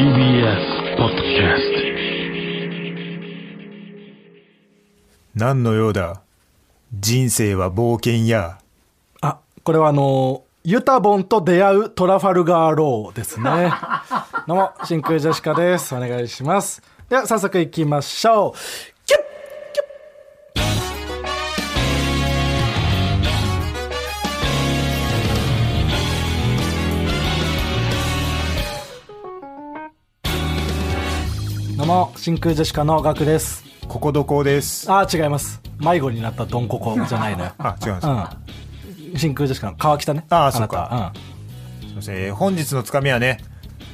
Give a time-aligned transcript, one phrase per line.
[0.00, 1.60] TBS ポッドキャス
[5.34, 6.22] 何のようだ？
[6.98, 8.60] 人生は冒険や
[9.20, 13.74] あ、これはあのーユタボンと出会うトラファルガーローですね。
[14.48, 15.94] どうも、真空ジェシカです。
[15.94, 16.82] お願いします。
[17.10, 18.58] では、早速行きましょう。
[31.90, 33.64] キュッどうも、真空ジェシカのガクです。
[33.88, 35.60] ここどこですあー、違います。
[35.80, 37.52] 迷子になったドンココじゃないのよ。
[37.58, 38.36] あ違うんですか、
[39.12, 39.18] うん。
[39.18, 40.24] 真空ジェシカの川北ね。
[40.30, 41.12] あーそうか
[41.80, 43.38] すいませんえー本日のつかみはね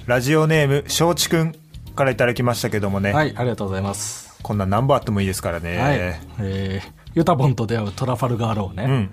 [0.04, 1.54] ラジオネーム松竹くん
[1.94, 3.16] からいただきましたけどもね、うん。
[3.16, 4.36] はい、ありがとうございます。
[4.42, 5.96] こんなん何本あってもいいですからね、はい。
[6.40, 8.84] えー、ユタボンと出会うトラファルガーローね。
[8.84, 9.10] うん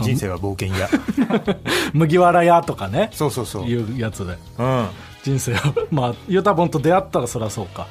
[0.00, 0.88] 人生は冒険や
[1.92, 3.10] 麦わら屋とかね。
[3.12, 4.38] そうそうそう、いうやつで。
[4.58, 4.86] うん
[5.24, 7.88] 人生は、まあ、ユタボンと出会ったらそりゃそうか。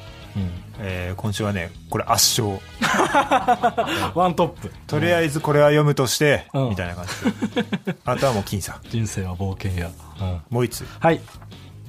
[0.78, 2.58] えー今週はねこれ圧勝
[4.14, 4.72] ワントップ。
[4.86, 9.90] とりあえずこれは読むとして、うんみたいな感じであとはもう僅差 人生は冒険や。
[10.20, 10.40] うん。
[10.50, 11.20] もう一つはい。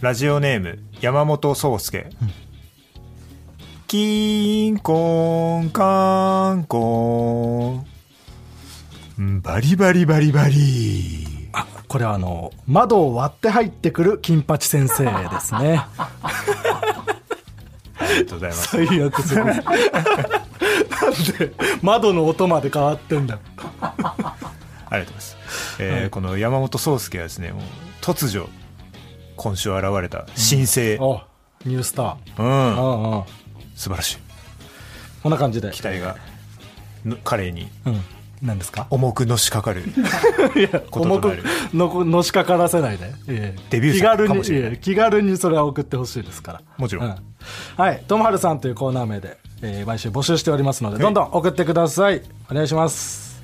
[0.02, 2.09] ラジオネーム山本壮介、
[3.88, 7.83] キンコンカンコ
[9.19, 15.85] ンバリバリバリバリあ、これはあの、窓を割って入ってくる金八先生ですね。
[17.99, 19.45] ありがとうございます最悪すぎる。
[19.45, 19.63] なん
[21.38, 23.39] で、窓の音まで変わってんだよ。
[23.81, 24.39] ありがとう
[24.89, 25.38] ございます、
[25.80, 27.53] えーこの山本壮介はですね
[28.02, 28.47] 突如
[29.35, 31.22] 今週現れた新星、お
[31.66, 32.44] ニュースター。
[32.44, 32.52] うんう
[33.08, 33.23] んうん。
[33.75, 34.17] 素晴らしい
[35.23, 35.72] こんな感じで。
[35.72, 36.17] 期待が
[37.05, 38.02] の彼にうん。
[38.44, 38.88] 何ですか？
[38.89, 39.81] 重くのしかかる
[40.55, 41.27] いや、重く
[41.73, 43.13] ののしかからせないで。
[43.27, 46.61] ええデビュー気作かもしれない気軽にそれは送ってほしいですから。
[46.77, 47.16] もちろんう
[47.77, 48.03] はい。
[48.08, 52.22] ともはるさんというコーナー名で、えー毎週募集しておりますので、どんどん送ってください。
[52.52, 53.41] お願いします。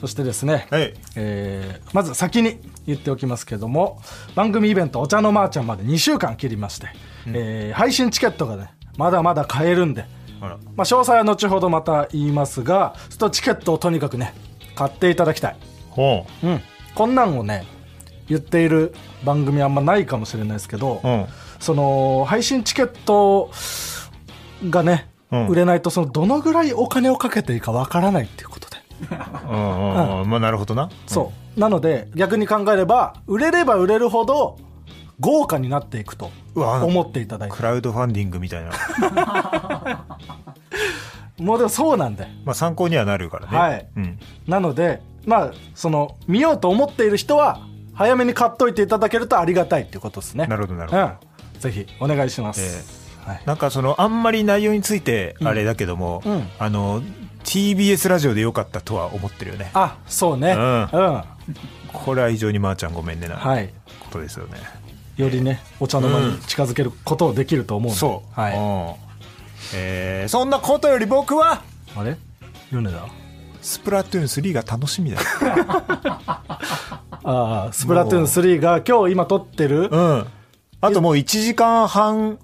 [0.00, 4.00] そしてですね、はいえーまず先に言っておきますけども、
[4.34, 6.86] 番組イベントお茶のまーちゃんまで2週間切りまして、
[7.26, 10.06] えー配信チケットがね、まだまだ買えるんで、
[10.40, 14.34] まあ、詳細は後ほどまた言いますが、ちょっとチケットをとにかくね、
[14.74, 15.56] 買っていただきたい。
[15.90, 16.48] ほう。
[16.48, 16.60] ん、
[16.94, 17.66] こんなんをね
[18.28, 18.94] 言っている
[19.24, 21.26] 番組あんまないかもしれないですけど、ううん。
[21.58, 23.50] その配信チケット
[24.70, 25.46] がね、うん。
[25.48, 28.76] 売れないとそのどのぐらいお金をかけていいかわからないっていうことで、
[29.10, 30.90] うんまあなるほどな。
[31.06, 31.60] そう。
[31.60, 34.56] なので逆に考えれば売れれば売れるほど
[35.20, 37.56] 豪華になっていくと思っていただいて。
[37.56, 38.70] クラウドファンディングみたいな。
[41.38, 42.26] もうでもそうなんで。
[42.44, 43.58] まあ参考にはなるからね。
[43.58, 43.86] はい。
[43.96, 47.60] うん、なのでまあその見ようと思っている人は
[47.94, 50.46] 早めに買っといていただけるとありがたいっていうことですね。
[50.46, 56.48] なるほどなるほど、うん、ぜひお願いします、はい、なんかそのあんまり内容についてあれだけども、うん。
[56.58, 57.02] あの
[57.44, 59.70] TBS ラジオでよかったとは思ってるよね。
[59.74, 60.52] あそうね。
[60.52, 60.82] うん。
[60.82, 61.22] うん、
[61.92, 63.72] これは非常にまーちゃんごめんねな、はい。
[63.98, 64.58] ことですよね
[65.18, 68.94] よりねお茶の間に近づけることをできると思うんで、そう、はい、うん。
[69.74, 71.62] えーそんなことより僕は
[71.96, 72.16] あれ？
[72.72, 73.06] 米田？
[73.60, 75.22] スプラトゥーン3が楽しみだよ。
[77.24, 79.88] ああスプラトゥーン3が今日今撮ってる。
[79.90, 80.26] うん。
[80.80, 82.38] あともう1時間半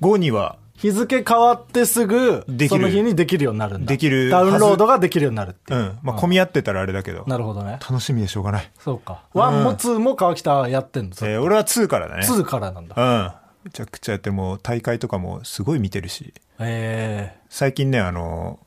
[0.00, 3.86] 後には日付変わってすぐその日にできるようになるんだ。
[3.86, 5.98] できるダウンロードができるようになるっていう、うん。
[6.02, 7.78] まあ混み合ってたらあれだけど、なるほどね。
[7.80, 9.22] 楽しみでしょうがない、そうか。
[9.34, 12.26] 1も2も川北やってんの、えー俺は2からだね。
[12.26, 12.94] 2からなんだ。
[12.96, 13.32] うん。
[13.64, 16.34] めちゃくちゃやってもう大会とかもすごい見てるし。
[16.58, 18.58] え最近ねあの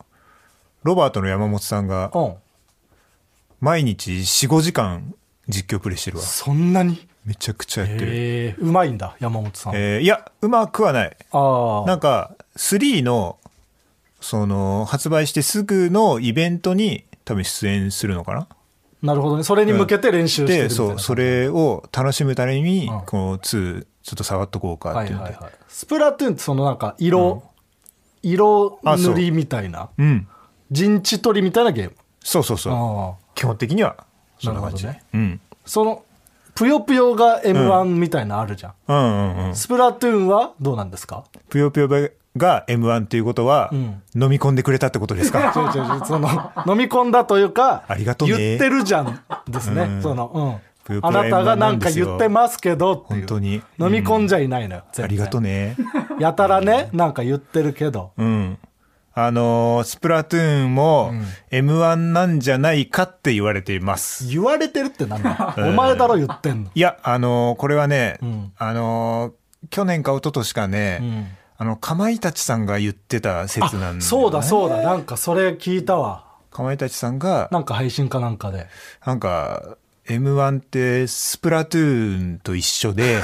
[0.83, 2.11] ロバートの山本さんが
[3.59, 5.13] 毎日45時間
[5.47, 6.23] 実況プレイしてるわ。
[6.23, 7.08] そんなに？
[7.25, 11.17] めちゃくちゃやってる、ええうまいんだ山本さん、えーいやうまくはない。
[11.31, 13.37] ああなんか3の
[14.21, 18.47] その発売してすぐのイベントに多分出演するのかな？
[19.01, 19.43] なるほどね。
[19.43, 23.01] それに向けて練習してるみでたいなそうそれを楽しむためにうん。
[23.05, 25.53] この2ちょっと触っとこうかっていうんで、はいはいはい。
[25.67, 27.43] スプラトゥーンってそのなんか色、
[28.23, 29.13] 色あそう。
[29.13, 29.89] 塗りみたいな？
[29.97, 30.27] うん。
[30.71, 31.95] 陣地取りみたいなゲーム？
[32.21, 33.23] そうそうそう。
[33.35, 34.05] 基本的には
[34.39, 34.85] そんな感じ。
[34.85, 35.41] なるほうん。
[35.65, 36.03] その
[36.59, 39.55] ぷよぷよが m 1みたいなのあるじゃん、うんうんうん。
[39.55, 41.23] スプラトゥーンはどうなんですか？
[41.47, 41.87] ぷよぷよ
[42.35, 44.01] が M1 っていうことは、ん。
[44.13, 45.53] 飲み込んでくれたってことですか？
[45.55, 46.05] 違う違う違う。
[46.05, 46.27] その
[46.67, 48.35] 飲み込んだというかありがとうね。
[48.37, 50.01] 言ってるじゃんですね、うん。
[50.01, 50.69] そのうん。
[50.83, 53.61] ぷよぷよあなたがなんか言ってますけど本当に。
[53.79, 55.77] 飲み込んじゃいないのよ、全然ありがとね。
[56.19, 58.11] やたらねなんか言ってるけど。
[58.17, 58.57] うん
[59.13, 61.11] あのースプラトゥーンも
[61.51, 64.27] M1 なんじゃないかって言われています。
[64.27, 65.55] 言われてるってなんだ？
[65.59, 66.71] お前だろ言ってんの？
[66.73, 68.51] いや、あのーこれはね、ん。
[68.57, 69.33] あのー
[69.71, 71.27] 去年か一昨年かね、うん。
[71.57, 74.01] あの、かまいたちさんが言ってた説なんだよ、ね。
[74.01, 74.81] そうだそうだ。
[74.81, 76.23] なんかそれ聞いたわ。
[76.49, 78.67] かまいたちさんが、なんか配信かなんかで。
[79.05, 79.75] なんか、
[80.07, 83.19] M1 ってスプラトゥーンと一緒で、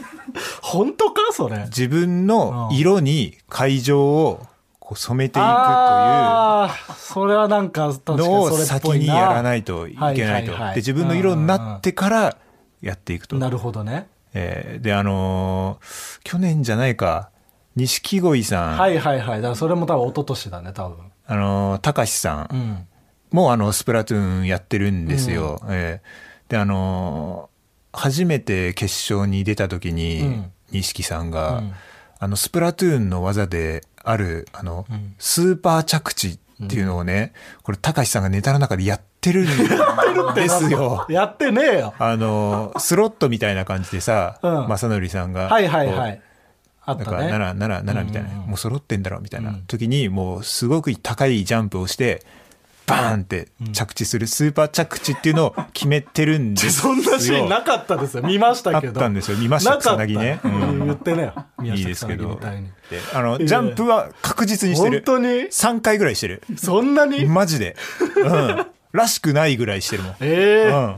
[0.62, 1.20] 本当か？
[1.32, 1.64] それ。
[1.66, 4.46] 自分の色に会場を
[4.86, 10.52] こう染めていくというそれはなんか確かにのを先にやらないといけないと。
[10.52, 12.36] で、自分の色になってから
[12.80, 13.34] やっていくと。
[13.36, 14.06] なるほどね。
[14.32, 17.30] えーで、あのー去年じゃないか、
[17.74, 19.38] 錦鯉さん、はいはいはい。
[19.38, 20.98] だからそれも多分一昨年だね多分。
[21.26, 22.58] あのー、たかしさうん。
[22.58, 22.86] ん
[23.32, 25.60] もあの、スプラトゥーンやってるんですよ。
[25.68, 27.56] えーで、あのー
[27.98, 31.72] 初めて決勝に出た時うにん、錦、さんが、うん。
[32.18, 35.14] あの、スプラトゥーンの技である、あの、ん。
[35.18, 37.32] スーパー着地っていうのをね、
[37.62, 39.46] これ、たかしさんがネタの中でやってるん
[40.34, 41.06] ですよ。
[41.10, 41.94] やってねえよ。
[41.98, 44.68] あの、スロットみたいな感じでさ、うん。
[44.68, 46.20] 正則さんが、はいはいはこい
[46.86, 46.98] あっう。
[46.98, 48.36] なんか、たね7、7、7みたいな、うん。
[48.36, 49.62] うんうんもう揃ってんだろ、みたいなうん。
[49.66, 52.24] 時に、もう、すごく高いジャンプをして、
[52.86, 56.72] バーンって着地するスーパー着地っていうのを決めてるんですよ。
[56.86, 58.22] そんなシーンなかったですよ。
[58.22, 58.92] 見ましたけど。
[58.92, 59.38] あったんですよ。
[59.38, 60.40] 見ました草薙ね。
[60.44, 60.86] うん。
[60.86, 61.32] 言ってね。
[61.62, 62.40] いい下ですけど。
[63.12, 65.02] あの、ジャンプは確実にしてる。
[65.06, 66.42] 本当に？3回ぐらいしてる。
[66.56, 67.26] そんなに？
[67.26, 67.76] マジで。
[68.16, 68.66] うん。
[68.92, 70.12] らしくないぐらいしてるもん。
[70.20, 70.70] ええ。
[70.70, 70.96] うん。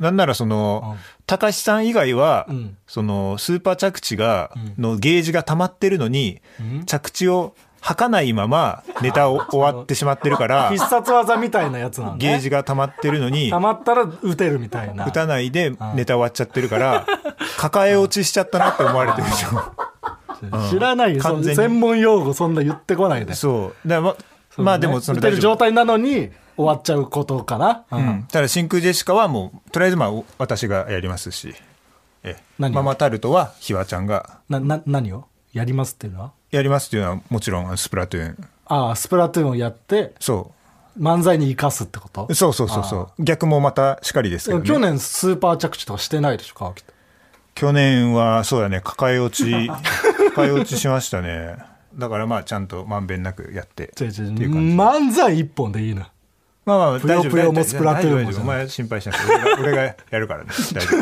[0.00, 0.96] なんならその、
[1.26, 2.76] 高橋さん以外は、うん。
[2.86, 6.84] その、スーパー着地が、のゲージが溜まってるのに、ん。
[6.84, 15.04] 着地を吐かないままネタを終わってしまってるから、 必殺技みたいなやつなんゲージが溜まってるのに溜、まったら打てるみたいな。
[15.04, 17.04] 打たないでネタ終わっちゃってるから、
[17.58, 19.62] 抱え落ちしちゃったなって思われてるでしょ。
[20.70, 21.22] 知らないよ。
[21.22, 21.56] そ完全に。
[21.56, 23.34] 専門用語そんな言ってこないで。
[23.34, 23.88] そう。
[23.88, 24.16] だま
[24.56, 25.40] まあでもその打てる。
[25.40, 28.02] 状態なのに終わっちゃうことかな、ううん。
[28.02, 31.54] ん、ただ真空ジェシカはもうとりあえずまあお私がやりますし、
[32.22, 34.38] えママタルトはひわちゃんが。
[34.48, 35.24] なな何を？
[35.52, 36.32] やりますっていうのは？
[36.52, 38.48] やりますっていうのはもちろんスプラトゥーン。
[38.66, 40.52] ああスプラトゥーンをやってそ
[41.00, 42.26] 漫才に生かすってこと？
[42.28, 42.84] うそうそうそう。
[42.84, 46.92] そう逆もまたしかりですけど、ね、去年スーパー着地とかしてないでしょ川北
[47.54, 48.80] 去年はそうだね。
[48.82, 49.68] 抱え落ち
[50.30, 51.56] 抱え落ちしましたね。
[51.94, 56.10] だからまあちゃんとまんべんなくやってっていう漫才一本でいいな。
[56.64, 57.64] まあまあぷよぷよも大丈夫。
[57.64, 58.16] スプラトゥーンも。
[58.16, 58.24] 大丈夫。
[58.24, 58.42] 大丈夫。
[58.42, 59.62] お前心配しなくて。
[59.62, 60.50] 俺がやるからね。
[60.72, 60.98] 大丈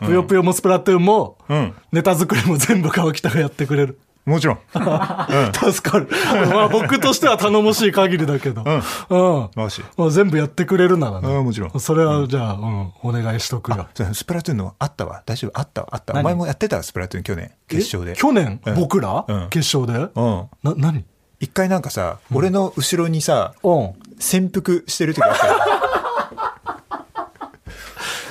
[0.00, 0.06] 夫。
[0.06, 1.74] ぷよぷよもスプラトゥーンも、うん。
[1.92, 4.58] ネタ作りも全部川北がやってくれるもちろん。
[5.52, 6.08] 助かる。
[6.52, 8.62] まあ僕としては頼もしい限りだけど。
[8.62, 11.32] うん、マジもう全部やってくれるならね。
[11.32, 11.80] うんもちろん。
[11.80, 13.88] それはじゃあ、うん、お願いしとくよ。
[14.12, 15.22] スプラトゥーンのあったわ。
[15.24, 15.58] 大丈夫？
[15.58, 15.82] あった？
[15.82, 16.12] わあった。
[16.12, 16.22] 何？
[16.22, 16.82] お前もやってた？
[16.82, 17.52] スプラトゥーン去年。
[17.68, 18.12] 決勝で。
[18.12, 18.74] え去年、うん。
[18.74, 19.48] 僕ら、うん。
[19.48, 20.48] 決勝で、うん。
[20.62, 21.04] な何？
[21.38, 23.92] 一回なんかさ、俺の後ろにさうん。
[24.18, 25.54] 潜伏してる時あったよ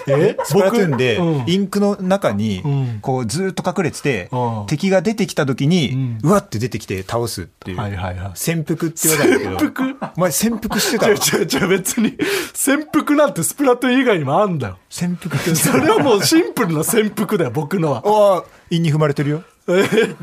[0.08, 0.38] え？
[0.44, 3.00] スプラトゥーンでインクの中にうん。
[3.02, 4.66] こうずーっと隠れてて、うん。
[4.68, 8.32] 敵が出てきた時に、うわって出てきて倒すっていう、はいはいはい。
[8.36, 9.96] 潜伏って言わないんだけど。
[10.18, 12.18] お前潜伏してた違うわ違う違う別に
[12.54, 14.78] 潜伏なんてスプラトゥーン以外にもあんだよ。
[14.90, 18.04] 潜伏ってそれはもうシンプルな潜伏だよ僕のは。
[18.06, 19.44] ああ陰に踏まれてるよ。
[19.68, 20.16] え？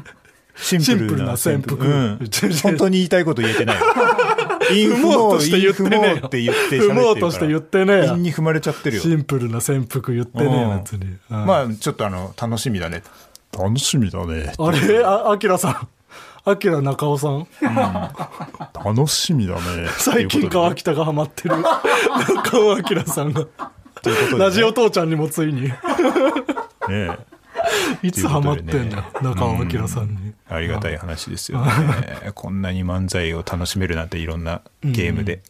[0.54, 2.52] シンプルな潜伏シンプルな潜伏。
[2.52, 3.76] うん、 本当に言いたいこと言えてない
[4.68, 8.08] 陰踏もうとして言ってねえ踏もうって言って踏もうとして言ってねえよ。
[8.08, 9.02] 陰に踏まれちゃってるよ。
[9.02, 11.46] シンプルな潜伏言ってねえうん別に、うん。
[11.46, 13.02] まあちょっとあの楽しみだね。
[13.56, 14.52] 楽しみだね。
[14.58, 15.04] あれ？
[15.04, 15.88] あアキラさん。
[16.44, 17.46] アキラ中尾さん。
[18.84, 19.60] 楽しみだね。
[19.98, 21.56] 最近川北がハマってる。
[22.34, 23.46] 中尾明さんが。
[24.36, 25.62] ラジオ父ちゃんにもついに。
[25.62, 25.72] ね
[26.88, 27.18] え
[28.02, 30.32] いつハマってんだ中尾明さんに。
[30.48, 31.70] ありがたい話ですよね。
[32.34, 35.42] こんなに漫才を楽しめるなんていろんなゲームで、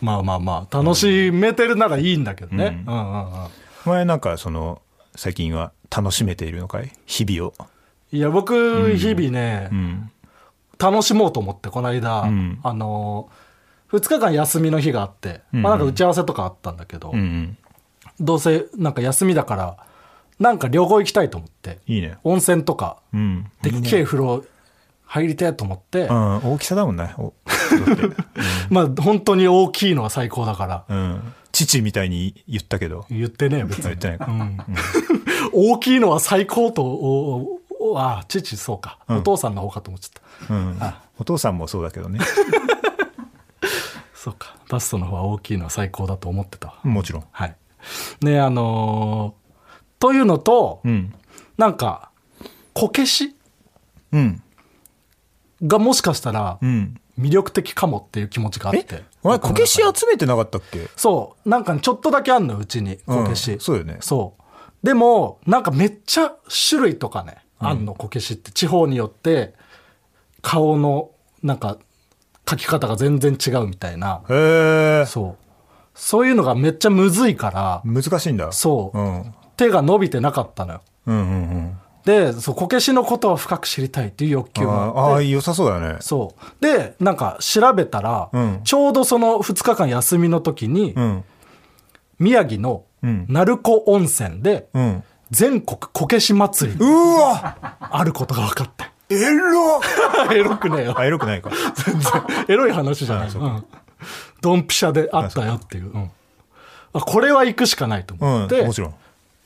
[0.00, 2.94] まあまあまあ楽しめてるならいいんだけどね、うん。
[2.94, 3.48] うんうん
[3.84, 4.80] 前なんかその
[5.14, 6.90] 最近は楽しめているのかい？
[7.06, 7.54] 日々を。
[8.12, 10.10] いや僕日々ね、うん。
[10.78, 12.58] 楽しもうと思ってこの間、ん。
[12.62, 13.28] あの
[13.92, 17.58] 2日間休みの日があって、まあ、なんか打ち合わせとかあったんだけど、うんうん。
[18.20, 19.76] どうせなんか休みだから
[20.38, 21.78] なんか旅行行きたいと思って。
[21.86, 22.18] いいね。
[22.24, 22.98] 温泉とか。
[23.12, 23.50] うん。
[23.62, 24.44] でっけえ風呂
[25.06, 27.14] 入りたいと思って、うん大きさだもんね。
[27.18, 28.16] おだって
[28.70, 30.84] まあ本当に大きいのは最高だから。
[30.88, 31.34] うん。
[31.52, 33.06] 父みたいに言ったけど。
[33.10, 33.84] 言ってねえ別に。
[33.84, 34.28] 言ってないか、
[35.52, 40.54] 大きいのは最高とおおあ父そうか、お父さんの方かと思っちゃった。
[40.54, 40.76] うん。
[40.80, 41.02] あ。
[41.18, 42.18] お父さんもそうだけどね。
[44.14, 44.56] そうか。
[44.68, 46.74] バストの方は大きいのは最高だと思ってたわ。
[46.82, 47.24] もちろん。
[47.30, 47.54] はい。
[48.22, 49.43] ねあのー
[50.04, 51.14] というのと、うん。
[51.56, 52.10] なんか
[52.74, 53.34] こけし
[54.12, 54.42] うん。
[55.62, 57.00] がもしかしたらうん。
[57.18, 58.84] 魅力的かもっていう気持ちがあっえ？
[58.84, 60.90] てお前こけし集めてなかったっけ？
[60.94, 61.48] そう。
[61.48, 62.98] なんかねちょっとだけあんのようちに。
[63.06, 63.96] こけし、うんそうよね。
[64.00, 64.86] そう。
[64.86, 66.34] でも、なんかめっちゃ
[66.68, 68.50] 種類とかね、あんのこけしって。
[68.50, 69.54] 地方によって
[70.42, 71.78] 顔のなんか
[72.44, 74.20] 描き方が全然違うみたいな。
[74.28, 75.06] へえ。
[75.06, 75.44] そう。
[75.94, 78.52] そういうのがめっちゃむずいから、難しいんだ。
[78.52, 79.34] そう、うん。
[79.56, 80.80] 手が伸びてなかったのよ。
[81.06, 81.78] うんうんうん。
[82.04, 85.00] で、そう、こけしのことを深く知りたいっていう欲求があって。
[85.00, 85.96] あ良さそうだね。
[86.00, 86.64] そう。
[86.64, 91.24] で、なんか調べたら、うんちょうどその2日間休みの時に、うん。
[92.18, 95.04] 宮城のうん鳴子温泉で、うん。
[95.30, 96.84] 全国こけし祭りう
[97.18, 98.84] わあることが分かって。
[99.10, 99.80] エロ
[100.32, 100.94] エロくねえよ。
[100.98, 101.50] あ、エロくないか。
[101.86, 102.12] 全然。
[102.48, 103.28] エロい話じゃない。
[103.28, 103.64] うん。
[104.40, 105.90] ドンピシャであったよっていう。
[105.90, 106.10] うん
[106.96, 108.94] あこれは行くしかないとうん、思って、もちろん。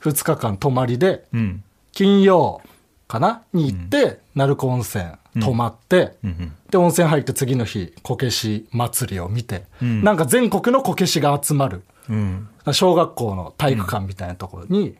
[0.02, 1.64] 2日間泊まりで、うん。
[1.92, 2.60] 金曜
[3.08, 3.42] かな？
[3.52, 5.04] に行って、鳴子温泉
[5.40, 12.48] 泊まって、うんで、温泉入って次の日、こけし祭りを見て、んなんか全国のこけしが集まる、うん。
[12.72, 14.94] 小学校の体育館みたいなところに、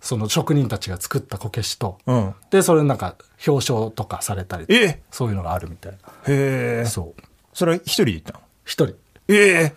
[0.00, 2.34] その職人たちが作ったこけしと、うん。
[2.50, 3.14] で、それなんか
[3.46, 5.00] 表彰とかされたり、え？
[5.10, 5.98] そういうのがあるみたいな。
[6.28, 6.84] へえ。
[6.84, 7.22] そう。
[7.54, 8.40] それは一人で行ったの？
[8.64, 8.96] 一人。
[9.28, 9.74] ええ。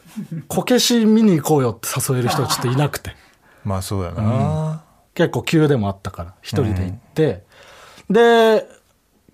[0.48, 3.12] こけし見に行こうよって誘える人ちょっといなくて。
[3.64, 4.84] まあそうだな。
[5.14, 7.44] 結構急でもあったから、一人で行って、
[8.10, 8.66] で、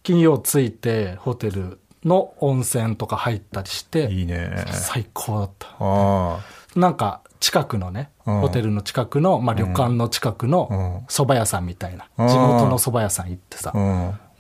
[0.04, 4.66] 金曜着いて、ホテルの温泉とか入ったりして、いいね。
[4.72, 5.68] 最高だった。
[5.80, 6.40] あ
[6.76, 13.72] なんか、近くのね、うんホテルの近くの、まあ旅館の近くのうん蕎麦屋さんみたいな、うん地元の蕎麦屋さん行ってさ。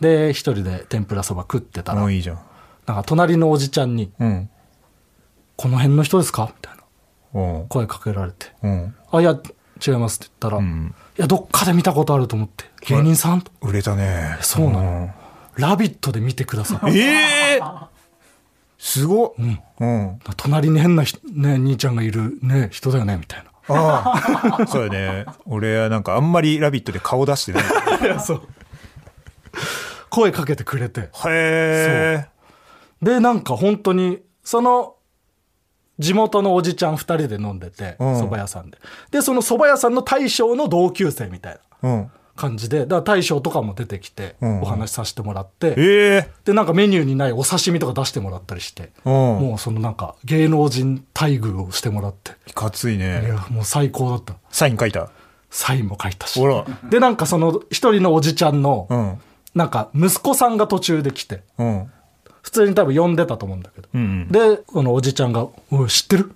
[0.01, 2.39] で、一人で天ぷら蕎麦食ってたら、いいじゃん。
[2.87, 4.49] なんか隣のおじちゃんに、うん。
[5.57, 6.51] この辺の人ですか？
[6.53, 6.73] みたい
[7.33, 7.67] なうん。
[7.67, 8.95] 声かけられて、うん。
[9.11, 9.39] あ、いや、
[9.85, 13.41] 違いますって言ったら、んいや、どっかで見たことあると思って、芸人さん？
[13.41, 14.37] と、売れたね。
[14.41, 15.09] そうなの
[15.55, 16.97] ラビットで見てください。
[16.97, 17.59] ええ
[18.77, 19.33] すごっ。
[19.39, 19.59] うん。
[19.79, 20.19] うん。
[20.37, 23.75] 隣に変な人ね、兄ちゃんがいるね、人だよね、みたいな。
[23.75, 24.67] ああ。
[24.67, 25.25] そうだね。
[25.45, 27.63] 俺はなんかあんまりラビットで顔出してない。
[28.01, 28.41] いや、そう。
[30.09, 31.01] 声かけてくれて。
[31.01, 32.27] へえ。
[33.01, 34.94] で、なんか本当に、その、
[35.99, 38.77] 地元のおじちゃん二人で飲んでて、うん蕎麦屋さんで。
[39.11, 42.11] で、その蕎麦屋さんの大将の同級生みたいなうん。
[42.35, 46.31] 感じで、だから大将とかも出てきて、うんお話しさせてもらって、ええ。
[46.43, 49.13] で、なんかメニューにないお刺身とか出してもらったりして、うん。
[49.13, 53.23] もうそのなんか芸能人待遇をしてもらって、いかついいね。
[53.25, 54.33] や、もう最高だった。
[54.49, 55.09] サイン書いた？
[55.49, 56.45] サインも書いたしほ。
[56.47, 56.65] ら。
[56.89, 59.17] で、なんかその一人のおじちゃんの、うん。
[59.53, 61.91] なんか息子さんが途中で来て、うん。
[62.45, 63.89] 普通に多分呼んでたと思うんだけど。
[63.91, 64.27] うんうん。
[64.27, 66.31] で、このおじちゃんが、おい、知ってる？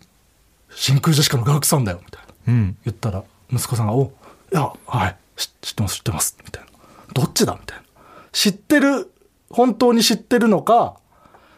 [0.71, 2.53] 真空ジェシカのガクさんだよ、みたいな。
[2.53, 2.77] うん。
[2.83, 3.23] 言ったら、
[3.53, 4.05] 息子さんが、お、
[4.51, 6.69] いや、はい、知知ってます、知ってます、みたいな。
[7.13, 7.53] どっちだ？
[7.53, 7.83] みたいな。
[8.31, 9.11] 知ってる、
[9.51, 10.95] 本当に知ってるのか、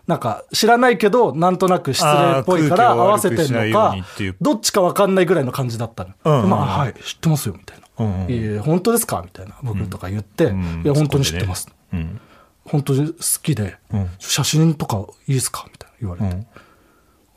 [0.06, 4.08] なんか知らないけど、なんとなく失礼っぽいから合わせてん悪くしないようのか
[4.42, 6.10] どっちかわかんないぐらいの感じだったの。
[6.26, 7.88] うんうんうんまあ、はい、知ってますよ、みたいな。
[8.00, 9.22] うんうんいやいや本当ですか？
[9.24, 9.56] みたいな。
[9.64, 11.70] 僕とか言って、うんいや、本当に知ってます。
[11.94, 12.20] うん。
[12.66, 15.66] 本当に好きで、うん写真とかいいですか？
[15.72, 16.28] みたいな言われて。
[16.28, 16.48] うん。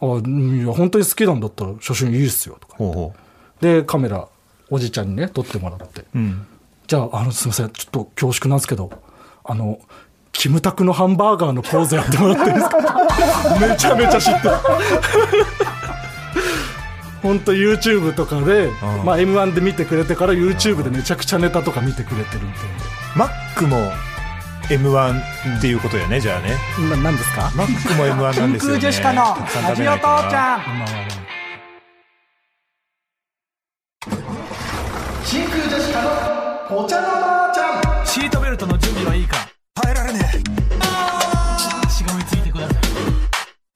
[0.01, 3.15] あうんいや本当に好きなんだったら写真いいっすよとかほうほ
[3.61, 4.29] でカメラ
[4.71, 6.01] おじちゃんにね撮ってもらって。
[6.03, 6.07] う。
[6.15, 6.47] うん。
[6.87, 7.71] じゃああのすいません。
[7.71, 8.91] ちょっと恐縮なんですけど
[9.45, 9.79] あの
[10.33, 12.79] キムタクのハンバーガーのポーズやってもらっていいですか？
[13.61, 14.55] めちゃめちゃ知ってる。
[17.23, 18.71] 本当 YouTube とかで、ん。
[19.05, 22.53] まあ、m 1で見てくれてから YouTube でめちゃくちゃネタとか見てくれてるみ
[23.17, 23.79] マックも
[24.69, 26.57] M1 っていうことよね、じゃあね。
[26.91, 27.53] なな何ですか？
[27.55, 28.81] マックも M1 なんですよね。
[28.81, 29.37] 真空ジェシカの
[29.69, 30.61] ラジオ父ちゃん
[35.25, 36.09] 真空ジェシカの
[36.79, 38.07] お茶のまーちゃん。
[38.07, 39.37] シートベルトの準備はいいか。
[39.75, 40.21] 耐えられね
[41.89, 42.77] しがみついてください。
[42.77, 42.81] え。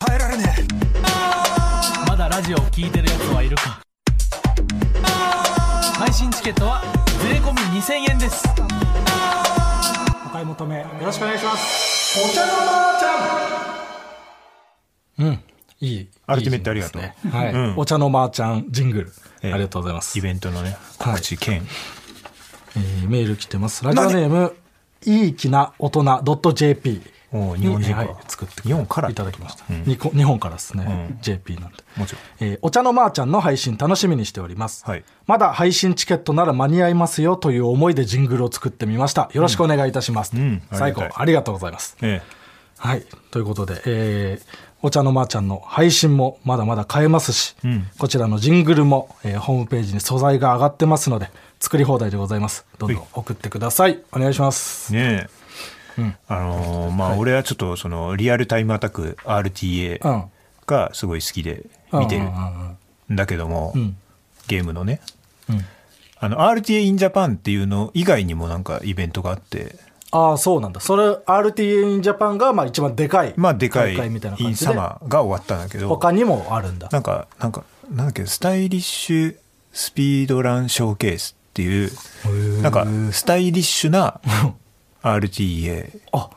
[0.07, 0.54] 耐えられね
[2.09, 3.80] まだラジオを聞いてるやつはいるか。
[5.99, 6.83] 配信チケットは
[7.23, 8.45] 税込み2000円です。
[8.59, 8.78] お
[10.38, 10.78] 買い求め。
[10.78, 12.21] よろしくお願いします。
[12.25, 15.26] お茶のまーちゃん。
[15.26, 15.40] うん。
[15.80, 16.09] いい。
[16.26, 17.02] アルティメットありがとう。
[17.28, 17.75] はい、うん。
[17.76, 19.52] お茶のまーちゃんジングル、ええ。
[19.52, 20.16] ありがとうございます。
[20.16, 21.66] イベントのね、告知兼。
[22.76, 23.85] えーメール来てます。
[23.85, 24.54] ラジオネーム、
[25.07, 26.23] いいきな大人
[26.54, 29.65] .jp 日本人かはい、作って日本からいただきました。
[29.69, 31.77] うん日本からですね、うん JP なんで。
[31.97, 32.23] もちろん。
[32.41, 42.23] えーお茶のまーちゃんの配信楽しみにしております、はいまだ配信チケットなら間に合いますよという思いでジングルを作ってみましたよろしくお願いいたします、うん最後ありがとうございますえ
[42.79, 43.05] はい。
[43.33, 52.65] ということで、えーお茶のまーちゃんの配信もまだまだ買えますし、んこちらのジングルも、えーホームページに素材が上がってますので、作り放題でございます。
[52.79, 53.99] どんどん送ってください。
[54.13, 54.97] お願いします。
[54.97, 55.01] え。
[55.01, 55.38] ねえ。
[56.28, 60.25] あのーまあ、俺はちょっとそのリアルタイムアタック RTA うん。
[60.67, 62.25] がすごい好きで見てる。
[62.25, 62.78] うん
[63.11, 63.97] だけども、ん。
[64.49, 65.00] ゲームのね、
[65.49, 65.64] うん。
[66.19, 69.76] あの RTA in Japan っていうの以外にもなんかイベントがあって。
[70.11, 70.81] ああそうなんだ。
[70.81, 74.67] それ RTA in Japan がまあ一番でかいまあでかい大会みたいなイン感じで。
[74.67, 75.88] サマーが終わったんだけど。
[75.88, 76.88] 他にもあるんだ。
[76.93, 79.37] なんかなんかなんだっけスタイリッシュ
[79.73, 84.21] スピードランショーケースっていうなんかスタイリッシュな
[85.02, 86.31] RTA あ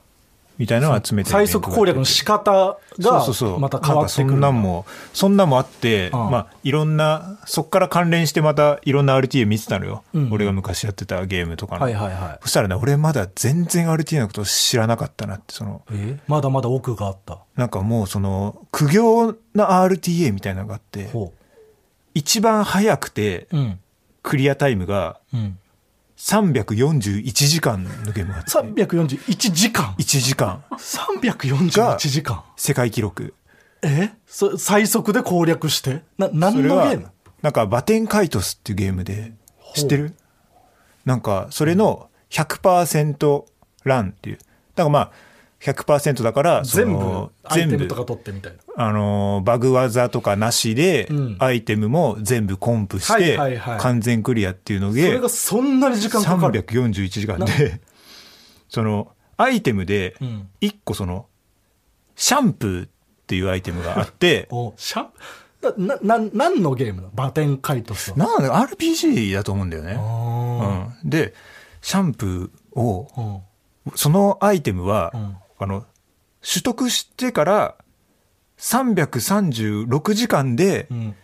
[0.57, 3.59] みたいなのを集めてる最速攻略の仕方がそうそうそう。
[3.59, 6.29] また変わってくるそんなんもそんなんもあって、うん。
[6.29, 12.39] まあいろんなそっから関連してまたいろんな RTA 見てたのよ、うん俺が昔やってたゲームとかの、はいはいはい。
[12.43, 15.81] そしたらね俺まだ全然 RTA のこと知らなかったなってその。
[15.91, 16.19] え？
[16.27, 17.39] まだまだ奥があった。
[17.55, 21.33] なんかもうその苦行な RTA みたいなのがあってほ
[22.13, 23.47] 一番早くて
[24.21, 25.57] クリアタイムがうん
[26.21, 28.51] 341時間のゲームがあって。
[28.51, 30.63] 341時間？1時間。
[30.71, 32.43] 341時間？
[32.55, 33.33] 世界記録。
[33.81, 34.11] え？
[34.27, 36.03] そ最速で攻略して？
[36.19, 37.09] な何のゲーム？
[37.41, 39.33] なんかバテンカイトスっていうゲームで。
[39.73, 40.13] 知ってる？
[41.05, 43.45] なんかそれの100%
[43.83, 44.37] ランっていう。
[44.37, 44.49] だか
[44.83, 45.11] らまあ
[45.61, 48.59] 100%だからそ全部のアイテ全部ムとか取ってみたいな。
[48.83, 51.37] あのバグ技とかなしでうん。
[51.39, 53.79] アイテムも全部コンプしはいてはいはい。
[53.79, 56.63] 完全クリアっていうのそでれがそんなに時間かかる。
[56.63, 57.79] 341時間で
[58.69, 60.47] そのアイテムでうん。
[60.61, 61.27] 1個その
[62.15, 62.89] シャンプーっ
[63.27, 65.05] ていうアイテムがあって おシャ
[65.77, 69.95] ななな何のゲームなのバテンカイトスはなんだ RPG だと思うんだよね。
[69.95, 71.35] あうん、で
[71.81, 73.43] シャンプーを
[73.93, 75.85] そのアイテムは、うんあの
[76.41, 77.75] 取得してから
[78.57, 81.15] 336時間で、うん。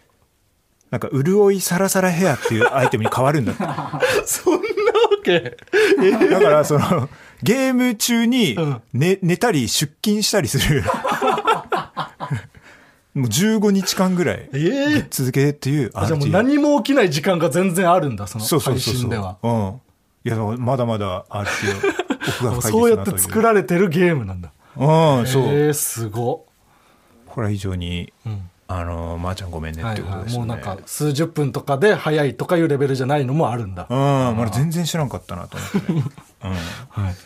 [0.90, 3.64] なんか潤いサラサラヘアっていうアイテムに変わるんだって。
[4.26, 4.64] そんなわ
[5.22, 5.58] け？
[6.30, 7.10] だからその
[7.44, 8.82] ゲーム中にうん。
[8.94, 10.84] 寝寝たり出勤したりする。
[13.14, 14.98] もう15日間ぐらいえ？
[15.00, 19.02] え続けっていうあじゃあもう何も起きない時間が全然あるんだそのそうそう配そうそう。
[19.02, 19.82] 信ではうん。
[20.24, 21.74] いやまだまだすな
[22.62, 24.52] そうやって作られてるゲームなんだ。
[24.76, 26.46] ううんそう、えー、すご。
[27.28, 28.50] これは非常にっ、うん。
[28.70, 36.04] あのまー、ちゃんごめんねはいってことですね、はい、もうなんか数十分とかで早いとかいうレベルじゃないのもあるんだ、うんまだ全然知らんかったなと思って、ね、
[36.44, 36.52] うん。
[37.04, 37.24] はい、とい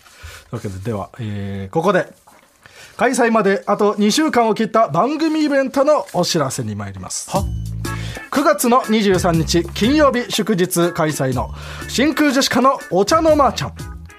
[0.52, 2.14] うわけででは、えーここで
[2.98, 7.32] 開催まであと2週間を切った番組イベントのお知らせに参ります。
[7.32, 7.44] は
[8.30, 11.50] 9月の23日金曜日祝日開催の
[11.88, 13.74] 真空ジェシカのお茶の間ちゃん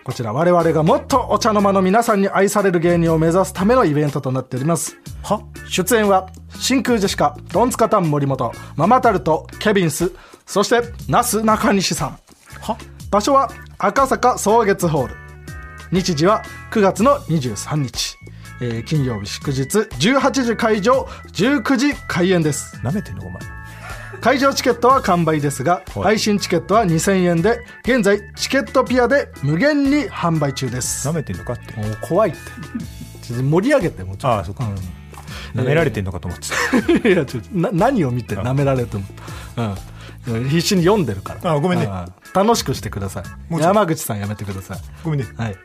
[0.05, 4.97] こちら我々がもっとお茶の間の皆さんに愛される芸人を目指すためのイベントとなっております。
[5.23, 5.41] は？
[5.69, 10.13] 出演は真空ジェシカドンツカタン森本ママタルトケビンス
[10.45, 12.19] そしてなすなかにしさん。
[12.61, 12.77] は？
[13.11, 15.15] 場所は赤坂草月ホール。
[15.93, 18.17] 日時は9月の23日、
[18.61, 22.81] えー金曜日祝日18時会場19時開演です。
[22.83, 23.41] なめてんのお前
[24.23, 26.03] 会場チケットは完売ですがはい。
[26.05, 31.05] 配信チケットは2000円で現在チケットピアで無限に販売中です。
[31.09, 31.75] なめてんのかって。
[31.75, 32.39] もう怖いって。
[33.21, 34.69] ちょっと盛り上げてもうちょっああそっか、
[35.55, 39.05] なめられてんのかと思ってた、と いやちょっとな何を見て舐められても。
[39.57, 39.75] うん
[40.25, 41.53] 必死に読んでるから。
[41.53, 41.87] あごめんね。
[41.87, 43.61] あ楽しくしてください。
[43.61, 44.79] 山口さんやめてください。
[45.05, 45.27] ごめんね。
[45.37, 45.57] はい。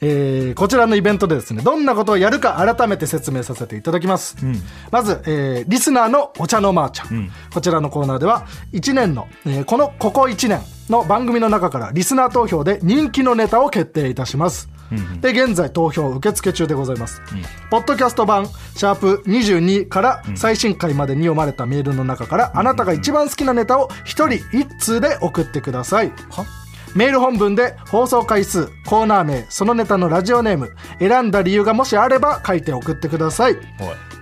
[0.00, 4.60] えーこちらのイベントでですねどんなことをやるか改めて説明させていただきます、ん。
[4.90, 14.68] まず、えーリスナーのお茶のまーちゃん、んこちらのコーナーでは1年の、えーこのここ1年の番組の中からリスナー投票で人気のネタを決定いたします、
[15.20, 17.22] で現在投票受付中でございます、
[17.70, 24.26] ポッドキャスト版シャープ22から最新回までに読まれたメールの中からあなたが一番好きなネタを1人
[24.56, 26.12] 1通で送ってください。
[26.94, 33.56] メール本文で放送回数コーナー名そのネタのラジオネーム選んだ理由がもしあれば書いて送ってください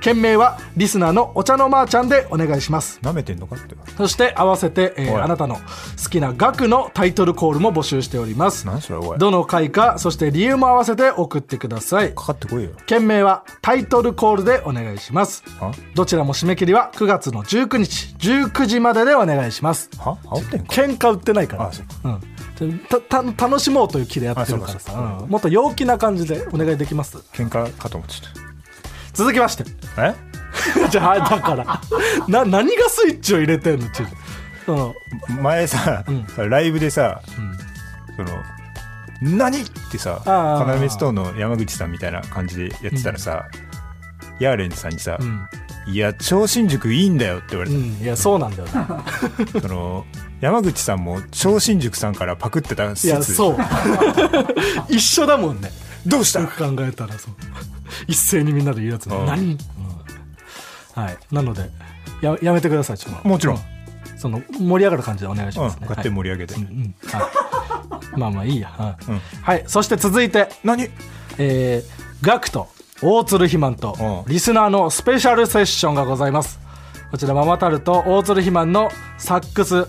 [0.01, 3.01] 件名はリスナーのお茶のまーちゃんでお願いします。
[3.03, 3.75] なめてんのかって。
[3.97, 5.63] そして合わせて、えーあなたの好
[6.11, 8.67] きな額のタイトルコールも募集しております。
[8.67, 9.19] 何それおい。
[9.19, 12.15] どの回かそして理由も合わせて送ってください。
[12.15, 12.71] かかってこいよ。
[12.87, 15.43] 件名はタイトルコールでお願いします。
[15.61, 15.73] は？
[15.95, 19.91] どちらも締め切りは9月の19日19時まででお願いします。
[19.99, 20.17] は？
[20.25, 21.69] 煽ってんか喧嘩売ってないから。
[21.69, 21.87] あそう。
[22.61, 24.93] うん、たた楽しもうという気でやってるからさ。
[25.23, 25.29] うん。
[25.29, 27.19] もっと陽気な感じでお願いできます？
[27.33, 28.23] 喧嘩かと思ってち
[29.19, 29.65] 続きまして。
[29.97, 30.15] ゃっ
[30.85, 31.81] たじゃあだから。
[32.29, 33.91] な何がスイッチを入れてんの？
[33.91, 34.03] ち
[34.65, 34.95] その
[35.29, 36.05] え前さ、
[36.37, 37.21] ライブでさ、
[38.17, 38.31] その
[39.21, 40.23] 何ってさ
[40.81, 43.49] 要ストーンの山口さんみたいな感じでやってたらさ、
[44.39, 45.49] ヤーレンズさんにさ、ん。
[45.91, 47.85] いや超新塾いいんだよって言われた、うん。
[47.95, 49.05] いやそうなんだよな。
[49.61, 50.07] その
[50.41, 53.57] 山口さんも超新塾さんからパクってたいや説そう。
[54.89, 55.73] 一緒だもんね
[56.07, 56.41] どうした？
[56.41, 57.35] よく考えたらそう。
[58.07, 59.27] 一斉にみんなで言うやつうん。
[59.27, 59.59] 何、うん。
[60.95, 61.19] はい。
[61.33, 61.71] なので
[62.21, 63.29] ややめてくださいちょっと。
[63.29, 63.59] もちろん。
[64.17, 66.63] その盛り上がる感じでお願いしますね、うん、勝手に盛り上げて、はい。
[66.65, 66.95] うん。
[67.03, 67.19] は
[68.17, 68.19] い。
[68.19, 69.15] まあまあいいや、うん。
[69.15, 69.21] うん。
[69.43, 69.65] はい。
[69.67, 70.49] そして続いて。
[70.65, 70.89] 何？
[71.39, 72.69] えー、ガクと
[73.01, 74.33] 大鶴ひまんとうん。
[74.33, 76.59] リスナーのスペシャルセッションがございます。
[77.11, 79.87] こちらママタルと大鶴ひまんのサックス。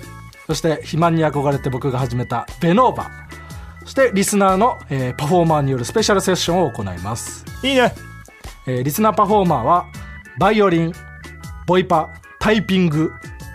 [0.48, 3.12] そして肥満に憧れて僕が始めたベノーバ
[3.82, 7.94] そしてリスナーの、えーパフォーマーによるスペシャルセッションを行います、いいね。
[8.68, 9.86] えーリスナーパフォーマーは
[10.39, 10.94] バイオリン
[11.65, 13.12] ボイパタイピング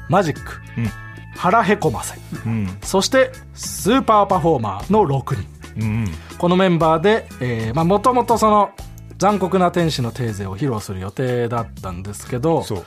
[0.08, 0.40] マジック、
[0.78, 0.90] うん。
[1.36, 2.18] 腹へこませ。
[2.46, 2.78] うん。
[2.82, 5.44] そしてスーパーパフォーマーの6人
[5.80, 6.06] うん。
[6.38, 8.70] このメンバーで、えーまあ、もともとその
[9.18, 12.86] 残酷な天使のテーゼを披露する予定だったんですけど、そう。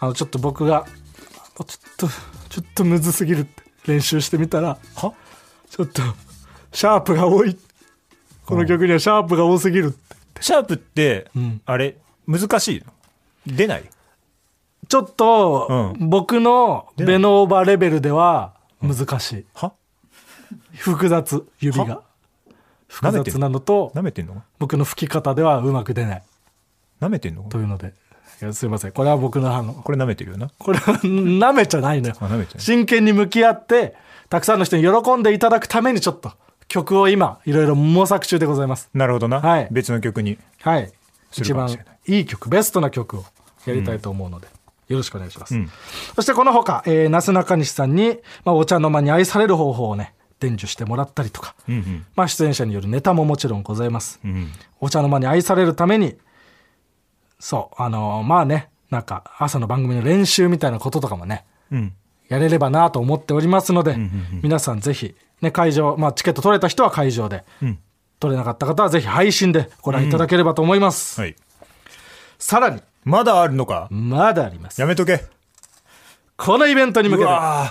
[0.00, 0.86] あの、ちょっと僕が、
[1.58, 2.08] あちょっと、
[2.48, 5.12] ちょっとむずすぎるって練習してみたら、は？
[5.70, 6.02] ちょっと、
[6.76, 7.56] シャープが多い。
[8.44, 9.94] この曲にはシャープが多すぎる。
[10.42, 11.62] シャープって、ん。
[11.64, 12.92] あれ難しいの？
[13.46, 13.84] 出ない？
[14.86, 19.44] ちょっと、う僕のベノーバレベルでは難しい。
[19.54, 19.72] は？
[20.74, 22.02] 複雑、指が。
[22.88, 24.42] 複雑なのと、舐めてんの？
[24.58, 26.22] 僕の吹き方ではうまく出ない。
[27.00, 27.44] 舐めてんの？
[27.44, 27.94] というので。
[28.42, 28.92] いやすいません。
[28.92, 30.50] これは僕のあの、これ舐めてるよな。
[30.58, 32.14] これは舐めちゃないのよ。
[32.58, 33.94] 真剣に向き合って
[34.28, 36.32] たくさんの人に喜んでいただくためにちょっと
[36.68, 38.88] 曲を今いろいろ模索中でございます。
[38.94, 39.68] なるほどな、はい。
[39.70, 40.38] 別の曲に。
[40.60, 40.92] はい。
[41.30, 41.96] する一番かもしれない。
[42.06, 43.24] いい曲ベストな曲を
[43.66, 44.48] やりたいと思うので、
[44.88, 45.70] よろしくお願いします、ん。
[46.14, 54.20] そしてこの他、えー、なすなかにしさんに、まあ、お茶の間に愛される方法をね伝授してもらったりとか、うんまあ、出演者によるネタももちろんございます、
[54.80, 56.16] お茶の間に愛されるために、
[57.38, 61.92] そう、あのーまあね、なんか朝の番組の練習みたいなこととかもね、うん。
[62.28, 64.40] やれればなと思っておりますので、んうん。
[64.42, 67.78] 皆さんぜひ、ね、会場、まあチケット取れた人は会場で、うん。
[68.18, 71.20] 取れなかった方はぜひ配信でご覧いただければと思います。
[71.20, 71.36] はい。
[72.38, 73.88] さらに、まだあるのか？
[73.90, 74.80] まだあります。
[74.80, 74.86] や。
[74.86, 75.24] めとけ。
[76.38, 77.30] このイベントに向けて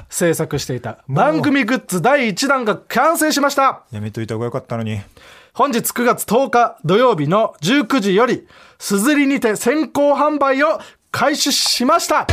[0.09, 3.83] 制作していた番組グッズ第1弾が完成しました。
[3.91, 5.01] やめといた方がよかったのに。
[5.53, 8.47] 本日9月10日土曜日の19時より、
[8.77, 10.79] すずりにて先行販売を
[11.11, 12.27] 開始しました、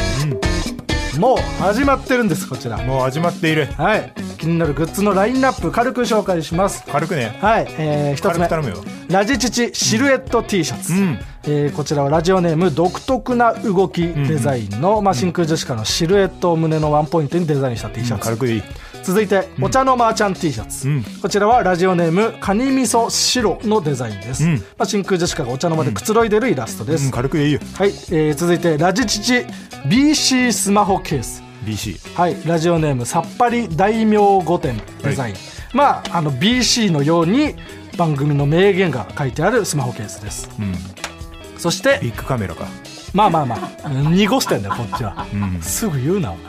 [1.18, 2.78] もう始まってるんです、こちら。
[2.78, 3.66] もう始まっている。
[3.66, 4.12] はい。
[4.42, 6.82] 気になるグッズのラインナップ軽く紹介します。
[6.90, 7.38] 軽くね。
[7.40, 7.66] はい。
[7.78, 8.48] えー、一つ目。
[8.48, 8.84] 頼むよ。
[9.08, 10.92] ラジチチシルエット T シャツ。
[10.94, 11.18] ん。
[11.44, 18.24] えーこちらはラジオネーム独特な動きデザインの、まあ、真空ジェシカのシルエットを胸のワンポイントにデザインした T シャツ。
[18.24, 18.62] 軽くでいい。
[19.04, 21.04] 続いて、お茶のマーチャン T シャツ、ん。
[21.20, 24.56] こちらはラジオネームカニ味噌白のデザインです、ん。
[24.56, 27.10] まあ、真空ジェシカがお茶の間でくつろいでるイラストです、うん。
[27.12, 27.60] 軽くでいいよ。
[27.74, 29.46] はい、えー続いてラジチチ
[29.86, 35.34] BC スマホケース BC はいラジオネームさっぱり大名御殿デザイン、
[35.72, 37.54] まああの BC のように
[37.96, 40.48] 番組の名言が書いてあるスマホケースです。
[40.58, 40.74] うん。
[41.58, 42.66] そしてビッグカメラか。
[43.12, 45.60] まあまあまあ濁してんだよ こっちは、ん。
[45.60, 46.42] すぐ言うなお前、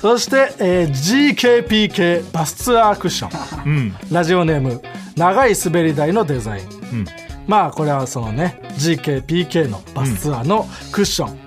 [0.00, 3.70] そして、えー GKPK バスツアークッション。
[3.70, 3.96] うん。
[4.10, 4.80] ラジオネーム
[5.16, 6.68] 長い滑り台のデザイン、う
[7.02, 7.04] ん。
[7.46, 11.38] まあこれはそのね GKPK のバスツアーのクッション、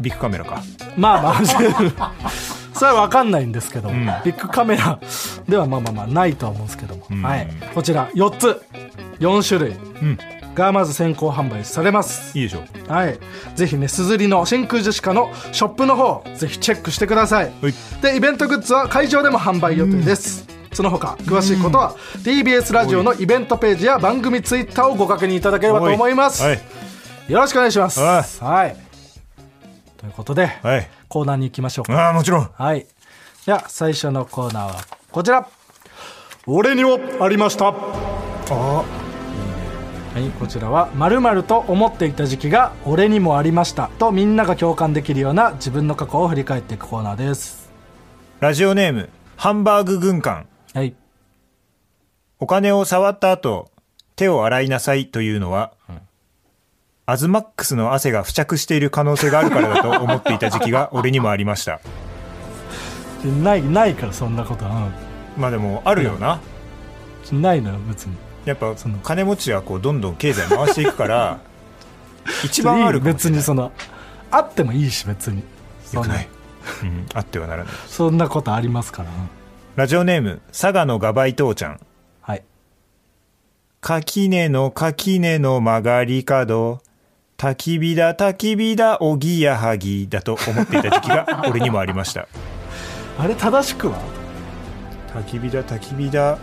[0.00, 0.62] ビッグカメラか。
[0.96, 2.12] まあまあ
[2.80, 4.06] それは分かんないんですけども、ん。
[4.24, 4.98] ビッグカメラ
[5.46, 7.22] ではまあまあまあないとは思うんですけども、ん。
[7.22, 8.62] はい、こちら4つ。
[9.18, 9.76] 4種類。
[10.00, 10.18] うん。
[10.54, 12.36] がまず先行販売されます。
[12.38, 13.18] いいでしょはい、
[13.54, 17.52] ぜひねすずりの真空ジェシカのショップの方ぜひチェックしてください。
[17.60, 17.74] はい。
[18.00, 20.46] でイベントグッズは会場でも販売予定です。
[20.72, 26.60] その他詳しいことは TBS ラジオのイベントページや番組ツイッターをご確認いただければと思います、はい。
[27.28, 28.00] よろしくお願いします。
[28.00, 28.76] ははい。
[29.98, 32.06] ということで、はいコーナーに行きましょうか。
[32.06, 32.50] ああもちろん。
[32.54, 32.86] はい。
[33.44, 35.46] では最初のコーナーはこちら。
[36.46, 37.66] 俺にもありました。
[37.66, 37.72] あ
[38.52, 38.84] は
[40.18, 43.90] い、こちらは〇〇と思っていた時期が俺にもありました。
[43.98, 47.70] とみんなが共感できるような自分の過去を振り返っていくコーナーです。
[48.38, 50.46] ラジオネームハンバーグ軍艦。
[50.74, 50.94] はい。
[52.38, 53.70] お金を触った後
[54.14, 55.72] 手を洗いなさいというのは、
[57.10, 61.80] アズマックスの汗が付着している可能性があるからだと思っていた時期が 俺にもありました
[63.42, 64.88] ない、ないからそんなことは。
[65.36, 66.40] まあでもあるよな、
[67.32, 68.16] うんないのよ、別に。
[68.44, 71.38] やっぱその金持ちはこうどんどん経済回していくから
[72.44, 73.72] 一番ある別にその、
[74.30, 75.42] あってもいいし、別に。
[75.92, 76.28] よくない
[76.82, 79.08] うん、あってはならないそんなことありますから。
[79.74, 81.80] ラジオネーム佐賀のガバイ父ちゃん
[82.20, 82.44] はい。
[83.80, 86.80] 垣根の垣根の曲がり角
[87.40, 92.28] 焚き火だ焚き火だおぎやはぎだと思っていた時期が 俺にもありました。
[93.18, 93.98] あれ正しくは？
[95.14, 96.36] 焚き火だ焚き火だ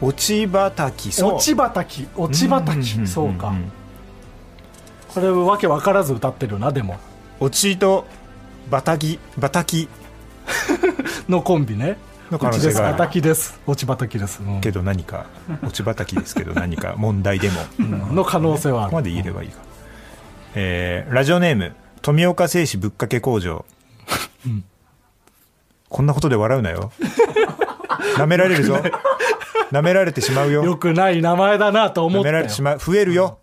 [0.00, 1.34] 落ち葉焚きそう。
[1.34, 3.06] 落ち葉たき、落ち葉たき。
[3.08, 3.54] そうか。
[5.08, 6.96] これわけわからず歌ってるよな、でも。
[7.40, 8.06] 落ちと
[8.70, 9.88] バタギバタキ
[11.28, 11.96] のコンビね。
[12.30, 12.82] の可能性がです。
[12.82, 13.60] 畑です。
[13.66, 14.60] 落ち畑です、うん。
[14.60, 15.26] けど何か
[15.60, 17.60] 落ち畑ですけど何か問題でも。
[17.80, 18.14] うん。
[18.14, 18.90] の可能性はある。
[18.90, 19.58] ここまで言えればいいか、
[20.54, 23.64] えーラジオネーム富岡製紙ぶっかけ工場、
[25.88, 26.92] こんなことで笑うなよ。
[28.16, 28.76] 舐められるぞ。
[29.72, 30.62] 舐められてしまうよ。
[30.64, 32.78] よくない名前だなと思舐ったよめられてしまう。
[32.78, 33.38] 増えるよ。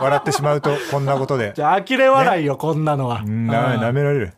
[0.00, 1.52] 笑ってしまうとこんなことで。
[1.56, 3.22] じゃあ呆れ笑いよ、こんなのは。
[3.24, 3.46] うん。
[3.46, 4.32] な舐められる。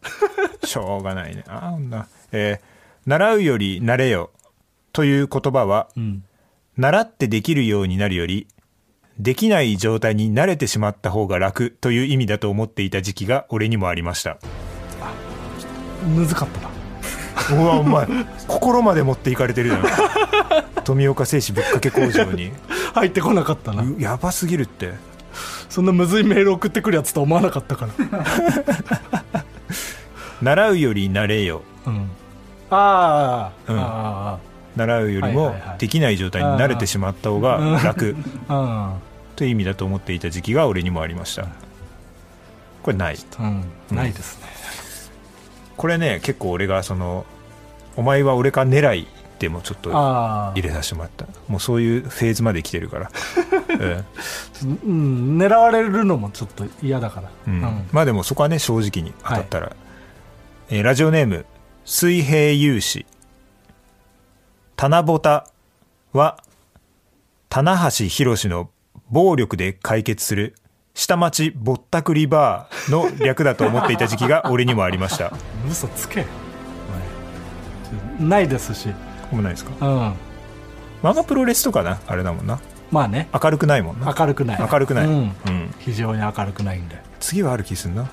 [0.65, 1.45] しょうがないね。
[1.49, 2.73] あんなえー
[3.05, 4.31] 習うより慣れよ
[4.93, 6.23] という言葉は、ん。
[6.77, 8.47] 習ってできるようになるより
[9.19, 14.39] できない状態に慣れてしまった方が楽という意味だと思っていた時期が俺にもありました。
[16.15, 17.63] むずかったな。
[17.63, 18.07] うわお前
[18.47, 19.83] 心まで持っていかれてるじゃん。
[20.85, 22.53] 富岡製紙ぶっかけ工場に。
[22.95, 23.83] 入ってこなかったな。
[23.83, 24.93] うやばすぎるって。
[25.69, 28.25] そんなむずいメール送ってくるやつと思わなかったから、
[30.43, 31.63] 習うより慣れよ。
[31.87, 32.11] うん、
[32.69, 33.81] あー、うん。
[33.81, 34.39] あ
[34.77, 35.79] 習うよりもはいはいはい。
[35.79, 38.17] できない状態に慣れてしまった方が楽。
[39.37, 41.47] という意味だと思っていた時期が俺にもありました。
[42.83, 43.17] これない。
[43.17, 43.43] ー、
[43.91, 44.47] うん、ないですね。
[45.77, 47.25] これね結構俺がその
[47.97, 49.09] お前は俺か狙い
[49.39, 51.27] でもちょっとあ入れさせてもらった。
[51.49, 53.11] もうそういうフェーズまで来てるから、
[54.87, 55.39] うん。
[55.39, 57.87] 狙われるのもちょっと嫌だから、うん。
[57.91, 59.73] まあでもそこはね正直に当たったら、
[60.71, 61.45] えーラジオネーム
[61.85, 63.05] 水平有志
[64.83, 65.47] 棚ぼた
[66.13, 66.43] は
[67.49, 68.69] 棚橋宏の
[69.13, 70.57] 暴力で解決する
[70.93, 75.33] 下町ぼったくりバーの略だと思っていた時期が俺にもありました。
[75.71, 76.27] 嘘つけ。
[78.19, 78.89] ないですし、
[79.31, 79.87] もないですか？
[79.87, 80.15] うん、
[81.01, 82.59] マガプロレスとかなあれだもんな。
[82.91, 83.29] まあね。
[83.41, 84.13] 明るくないもんな。
[84.19, 84.69] 明るくない。
[84.69, 85.13] 明るくない、うん。
[85.47, 85.75] うん。
[85.79, 87.01] 非常に明るくないんで。
[87.21, 88.03] 次はある気すんな。
[88.03, 88.09] な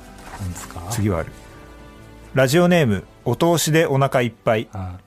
[0.46, 0.82] んですか？
[0.92, 1.32] 次はある。
[2.36, 4.70] ラジオネームお通しでお腹いっぱい。
[4.72, 4.98] あ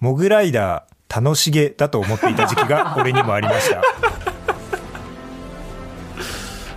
[0.00, 3.82] モグライダー楽しげだと思っていた時期が 俺にもありました。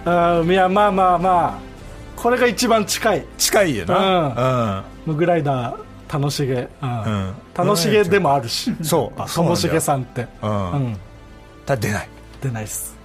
[0.05, 1.73] あーいやまあまあまあ
[2.17, 3.25] これが一番近い。
[3.37, 4.83] 近いよな。
[5.05, 7.01] ムグライダー楽しげ、うん。
[7.03, 7.35] うん。
[7.53, 8.71] 楽しげでもあるし。
[8.71, 8.85] うん。
[8.85, 9.29] そう。
[9.33, 10.27] ともしげさんって。
[10.41, 10.99] うん、うん。
[11.65, 12.09] だ出ない。
[12.41, 12.95] 出ないっす。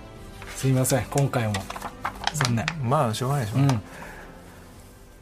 [0.56, 1.04] すいません。
[1.10, 1.54] 今回も。
[2.32, 2.66] 残念。
[2.82, 3.82] まあしょうがないでしょう、うん、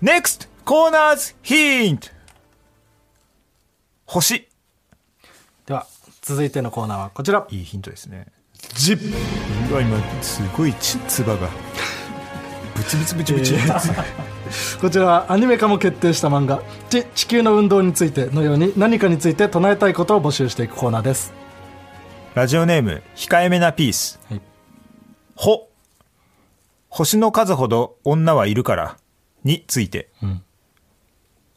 [0.03, 2.09] NEXT コーナーズヒント。
[4.07, 4.49] 星
[6.27, 7.47] 続いてのコーナーはこちら。
[7.51, 8.27] いいヒントですね。
[8.75, 9.73] ジップ。
[9.73, 11.49] うわ今すごいちつばが。
[12.75, 13.55] ブツブツブチブチ、
[14.81, 21.33] こちらはアニメ化も決定した漫画「地地球の運動について」のように何かについて唱えたいことを募集していくコーナーです。
[22.35, 24.41] ラジオネーム控えめなピース、はい。
[25.37, 25.69] ほ。
[26.89, 28.97] 星の数ほど女はいるから。
[29.45, 30.43] について、ん。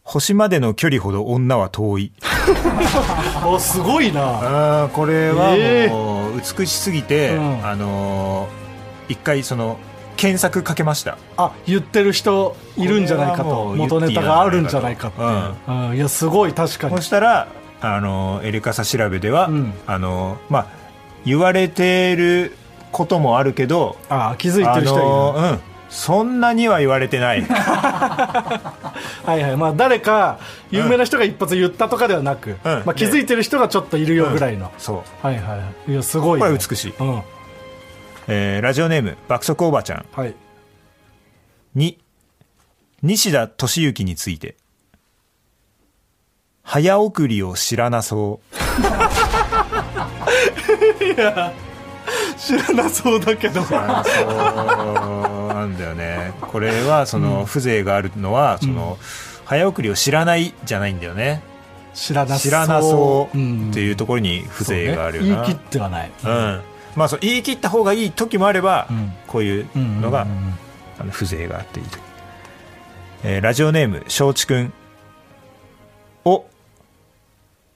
[0.03, 2.13] 星までの距離ほど女は遠い
[3.45, 4.21] おすごいな。
[4.21, 7.65] ああこれはえもう美しすぎて、うん。
[7.65, 8.59] あのー
[9.13, 9.77] 一回その
[10.17, 11.17] 検索かけました。
[11.37, 13.73] あ言ってる人いるんじゃないかと。
[13.75, 15.27] 元ネタがあるんじゃないかっていう、
[15.89, 15.95] うん。
[15.95, 16.95] いやすごい確かに。
[16.97, 17.47] そしたら
[17.81, 19.73] あのーエレカサ調べでは、うん。
[19.87, 20.65] あのーまあ
[21.25, 22.55] 言われてる
[22.91, 25.59] こともあるけどあ気づいてる人いる、あのーうん
[25.89, 27.41] そんなには言われてない。
[27.49, 28.73] は
[29.27, 29.57] いはい。
[29.57, 30.39] まあ誰か
[30.71, 35.25] 有名な人が一発言ったとかではなく、まあ、気づいてる人がちょっといるよぐらいの、そう。
[35.25, 35.91] はいはいはい。
[35.91, 37.21] いやすごいこねれ美しい、うん。
[38.27, 40.05] えーラジオネーム爆速おばちゃん。
[40.13, 40.35] はい。
[41.75, 41.99] に
[43.01, 44.55] 西田敏行について。
[46.61, 48.55] 早送りを知らなそう。
[52.37, 53.63] 知らなそうだけど。
[53.63, 53.79] そう。
[53.79, 54.03] な
[55.69, 56.33] んだよね。
[56.41, 58.97] これはその風情があるのはその、
[59.45, 61.41] 早送りを知らないじゃないんだよね。
[61.93, 62.39] 知らなそう。
[62.39, 65.47] 知らなそううんっていうところに風情があるよな、そうね。
[65.47, 66.61] 言い切ってはない、うん。
[66.95, 69.13] まあそう言い切った方がいい時もあれば、うん。
[69.27, 70.27] こういうのが、
[71.11, 71.97] 風情があっていいと、
[73.23, 74.73] えーラジオネーム松竹くん。
[76.25, 76.45] お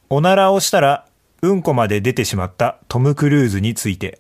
[0.10, 1.06] おならをしたら
[1.42, 4.20] うんこまで出てしまったトム・クルーズについて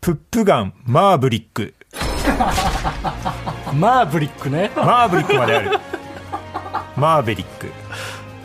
[0.00, 1.74] プップガンマーブリック。
[3.74, 4.70] マーブリックね。
[4.76, 5.78] マーブリックまである。
[6.96, 7.70] マーベリック。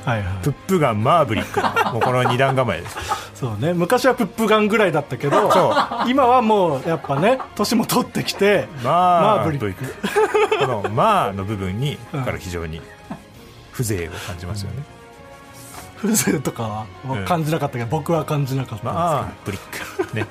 [0.05, 0.33] はいはい。
[0.43, 1.93] プップガンマーブリック。
[1.93, 2.97] もうこの二段構えです。
[3.35, 3.73] そうね。
[3.73, 5.49] 昔はプップガンぐらいだったけど
[6.07, 9.95] 今はもうやっぱね年も取ってきてマーブリック。
[10.59, 12.81] この「マー」の部分にだから非常に
[13.73, 14.83] 風情を感じますよね、
[15.99, 16.85] 風情とかは
[17.25, 19.61] 感じなかったけど、僕は感じなかったんですけど、マーブリッ
[20.11, 20.15] ク。
[20.15, 20.25] ね、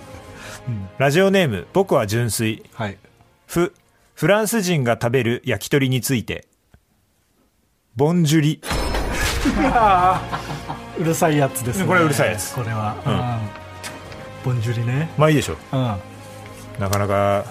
[0.98, 2.64] ラジオネーム僕は純粋。
[2.74, 2.98] はい。
[3.46, 3.74] フ
[4.14, 6.46] フランス人が食べる焼き鳥について。
[7.96, 8.62] ボンジュリ。
[10.98, 11.86] うるさいやつですね。
[11.86, 12.54] これうるさいやつ。
[12.54, 12.96] これは、
[14.44, 14.52] うん。
[14.52, 15.10] ボンジュリね。
[15.18, 15.56] まあいいでしょ。
[15.72, 15.96] うん。
[16.78, 17.44] なかなか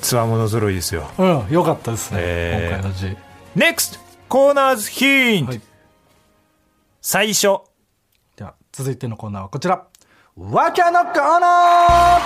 [0.00, 1.10] つわもの揃いですよ。
[1.18, 2.82] うんよかったですね、えー。
[2.82, 3.16] 今回の字。
[3.56, 5.62] NEXT コーナーズヒント、はい。
[7.00, 7.60] 最初。
[8.36, 9.86] では続いてのコーナーはこちら
[10.40, 12.20] ワキャのコーナー。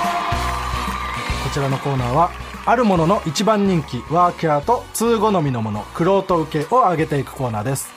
[1.45, 2.31] こちらのコーナーは
[2.67, 7.91] あるものの一番人気ワーキャーと通好みのものクロート受けを上げていくコーナーです。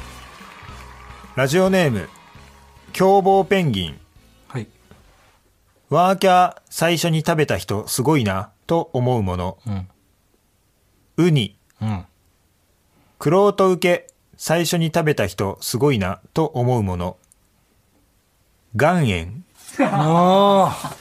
[1.36, 2.08] ラジオネーム
[2.94, 4.00] 凶暴ペンギン。
[4.48, 4.68] はい。
[5.90, 9.88] ワーキャー最初に食べた人すごいなと思うもの、ん。
[11.18, 11.58] ウニ。
[11.82, 12.06] うん。
[13.20, 17.18] クロート受け最初に食べた人すごいなと思うもの。
[18.80, 19.44] 岩塩
[19.84, 20.96] ああ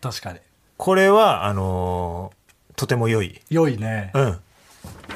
[0.00, 0.38] 確かに。
[0.76, 2.38] これはあのー
[2.76, 3.40] とても良い。
[3.50, 4.12] 良いね。
[4.14, 4.40] うん。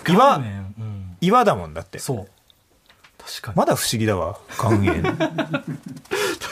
[0.08, 2.00] 岩ねうん、岩だもんだって。
[2.00, 2.28] そう。
[3.18, 4.98] 確かに、まだ不思議だわ岩塩。
[4.98, 5.02] うん。
[5.02, 5.28] だか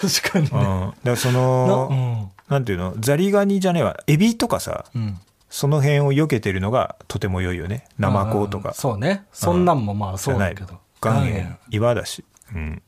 [0.00, 2.30] 確かにねらそなのうん。
[2.48, 2.94] なんていうの？
[3.00, 3.98] ザリガニじゃねえわ。
[4.06, 5.18] エビとかさうん。
[5.48, 7.84] その辺を避けてるのがとても良いよね。
[7.98, 8.72] ナマコとか。
[8.72, 9.24] そうね。
[9.32, 10.78] そんなんもまあそうだけど。
[11.02, 12.82] 岩塩岩だし、うん、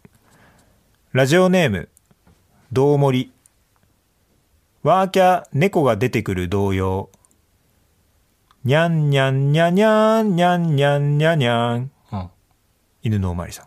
[1.12, 1.88] ラジオネーム
[2.72, 3.30] どうもり。
[4.82, 7.10] ワーキャー猫が出てくる童謡。
[8.64, 12.30] にゃんにゃんにゃにゃんにゃんにゃんにゃにゃんうん。
[13.02, 13.66] 犬のおまわりさん。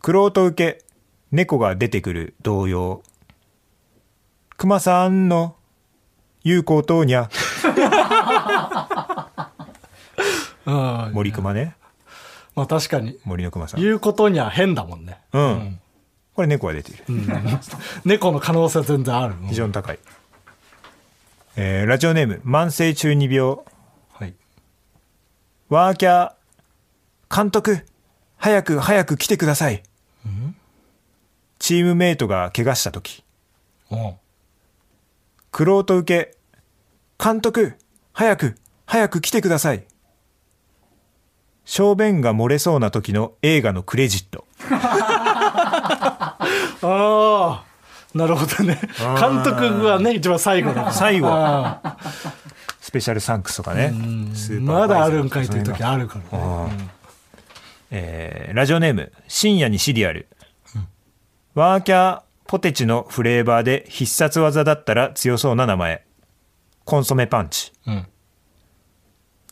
[0.00, 0.82] クロート受け
[1.30, 3.02] 猫が出てくる童謡。
[4.56, 5.56] 熊さんの
[6.42, 7.28] 言うことにゃ。
[10.64, 11.76] うん森熊ね。
[12.54, 13.18] まあ確かに。
[13.24, 13.80] 森の熊さん。
[13.82, 15.20] 言うことには変だもんね。
[15.34, 15.78] うん、
[16.36, 17.04] これ猫が出ている。
[18.04, 19.34] 猫の可能性は全然ある。
[19.48, 19.98] 非常に高い、
[21.56, 23.56] えーラジオネーム慢性中二病。
[24.12, 24.34] はい。
[25.70, 27.86] ワーキャー監督
[28.36, 29.82] 早く早く来てください。
[31.58, 33.24] チームメイトが怪我した時。
[33.90, 33.96] う。
[33.96, 34.12] ん
[35.50, 36.36] クロート受け
[37.18, 37.78] 監督
[38.12, 39.86] 早く早く来てください。
[41.64, 44.44] 小便が漏れそうな時の映画のクレジット
[46.82, 47.64] ああ
[48.14, 48.78] なるほどね。
[49.20, 51.28] 監督がね一番最後だ最後。
[51.30, 51.96] あ
[52.80, 53.92] スペシャルサンクスとかね。
[54.60, 56.90] まだあるんかいという時あるからね。
[57.90, 60.28] えーラジオネーム深夜にシリアル、
[61.54, 66.04] ワーキャーポテチのフレーバーで必殺技だったら強そうな名前。
[66.84, 67.72] コンソメパンチ。
[67.86, 68.06] うん。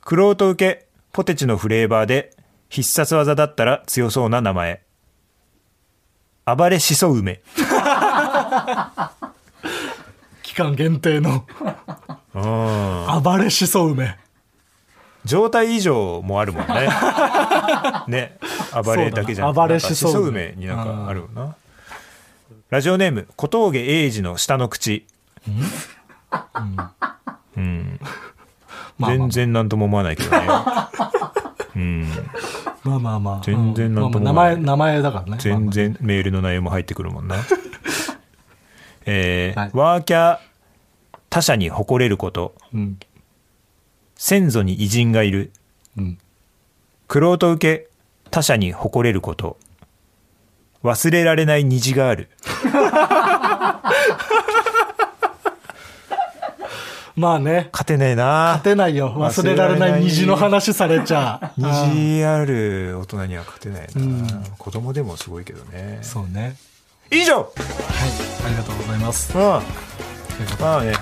[0.02, 2.36] クロート受けポテチのフレーバーで
[2.68, 4.82] 必殺技だったら強そうな名前
[6.46, 7.40] 暴れしそ梅。
[10.42, 11.46] 期間限定の。
[12.34, 13.22] うん。
[13.22, 14.18] 暴れしそ梅。
[15.24, 16.88] 状態異常もあるもんね。
[18.08, 18.38] ね。
[18.84, 20.52] 暴れだけじゃなくて暴れしそ梅。
[20.56, 21.54] になんかあるよな。
[22.70, 25.06] ラジオネーム小峠英二の下の口。
[25.48, 25.60] うん、
[26.30, 27.14] まあまあ。
[29.08, 30.46] 全然なんとも思わないけどね
[31.76, 32.08] うん。
[32.84, 33.40] まあまあまあ。
[33.44, 35.38] 全然なんともまあまあ名前名前だからね。
[35.40, 37.36] 全然メールの内容も入ってくるもんな。
[39.06, 39.70] えーはい。
[39.72, 40.38] ワーキャー
[41.30, 42.54] 他者に誇れること。
[42.72, 42.98] うん。
[44.14, 45.52] 先祖に偉人がいる。
[45.96, 46.18] うん。
[47.08, 47.88] ク受け
[48.30, 49.58] 他者に誇れること。
[50.84, 52.28] 忘れられない虹がある
[57.16, 57.68] まあね。
[57.72, 58.24] 勝てねえな。
[58.56, 59.14] 勝てないよ。
[59.16, 65.98] 忘れられない虹の話されちゃ 虹ある大人には勝てないな、子供でもすごいけどね。
[66.02, 66.56] そうね。
[67.12, 67.36] 以上。
[67.36, 67.46] はい。
[68.46, 69.32] ありがとうございます。
[69.36, 69.60] うん。
[70.60, 70.94] まあね、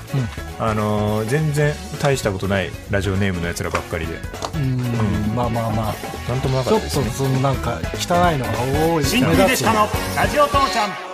[0.60, 1.72] あのー全然
[2.02, 4.12] 大したことないラジオネームのやつらばっかりで。
[4.54, 5.32] うん。
[5.34, 6.30] まあまあまあ。
[6.30, 7.28] なんともなちょっとかったですね。
[7.28, 8.52] そのなんか汚いのが
[8.92, 9.04] 多い。
[9.04, 9.88] 新規でしたの。
[10.14, 11.11] ラジオ父ちゃん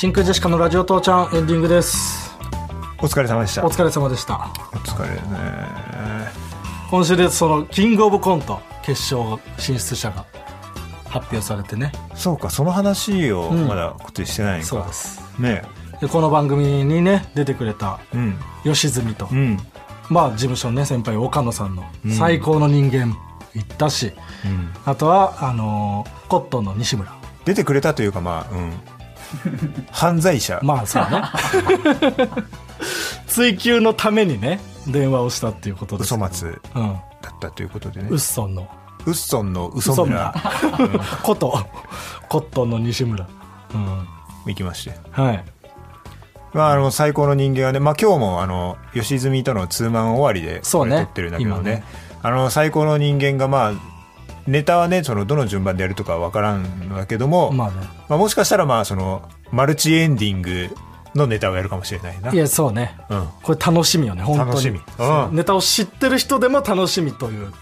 [0.00, 2.30] 真空ジェシカのラジオ父ちゃんエンディングです。
[3.02, 3.66] お疲れ様でした。
[3.66, 4.36] お疲れ様でした。
[4.72, 5.18] お疲れね。
[6.88, 10.24] 今週でそのキングオブコント決勝進出者が
[11.08, 11.90] 発表されてね。
[12.14, 13.66] そうかその話をん。
[13.66, 15.20] まだこっちしてないんか、そうです。
[15.36, 15.64] ね。
[16.00, 18.38] でこの番組にね出てくれたうん。
[18.62, 19.58] 吉住と、うん。
[20.08, 21.82] まあ事務所のね先輩岡野さんの
[22.16, 23.16] 最高の人間
[23.52, 24.12] 行ったし、
[24.46, 24.72] うん。
[24.84, 27.12] あとはあのーコットンの西村。
[27.44, 28.72] 出てくれたというかまあうん
[29.90, 31.22] 犯罪者、まあそうね。
[33.26, 36.24] 追求のためにね電話をしたっていうことです嘘けど。
[36.24, 36.62] 松。
[36.74, 36.92] うん。
[37.20, 38.08] だったということでね。
[38.10, 38.68] ウッソンの。
[39.06, 40.34] ウッソンの嘘嘘村。
[40.78, 41.66] 村 こと
[42.28, 43.26] コットンの西村。
[43.74, 44.08] うん。
[44.46, 44.98] 行きまして。
[45.10, 45.44] はい。
[46.54, 50.92] まあ、あの最高の人間はね、まあ、今日もあの吉住とのツーマン終わりでそうね。
[50.92, 51.56] これ撮ってるんだけどね。
[51.56, 51.84] 今ね。
[52.22, 53.72] あの最高の人間がまあ
[54.48, 57.74] ネタはねそのどの順番でやるとかは分からんのだけども、まあね。
[58.08, 60.70] まあ、もしかしたらまあそのマルチエンディング
[61.14, 62.32] のネタをやるかもしれないな。
[62.32, 63.28] いやそうね、うん。
[63.42, 64.50] これ楽しみよね本当に。
[64.50, 64.80] 楽しみ。
[64.98, 65.36] うん。
[65.36, 67.52] ネタを知ってる人でも楽しみといううん、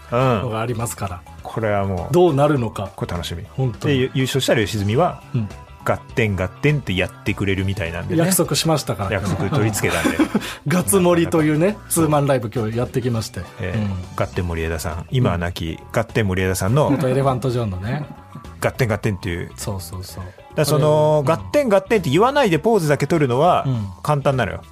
[0.41, 2.91] のがありますから、これはもうどうなるのか。
[2.95, 3.43] これ楽しみ。
[3.49, 4.09] 本当に。
[4.13, 5.49] 優勝したら吉住はうん
[5.87, 8.19] ガッテンガッテンってやってくれるみたいなんでね。
[8.19, 9.13] 約束しましたから。
[9.13, 10.17] 約束取り付けたんで。
[10.67, 14.03] ガツ盛りというねツーマンライブ今日やってきまして、えーうん。
[14.17, 15.05] ガッテン森枝さん。
[15.11, 18.05] 今は亡きガッテン森枝さんの元エレファントジョンのね。
[18.59, 19.49] ガッテンガッテンっていう。
[19.55, 20.23] そうそうそう。
[20.55, 23.87] だその、ガッテンガッテンって言わないでポーズだけ撮るのはうん。
[24.03, 24.63] 簡単なのよ、